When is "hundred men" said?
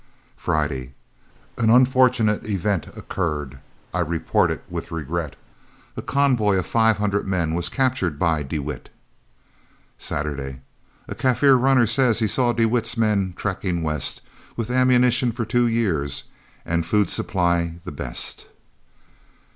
6.97-7.53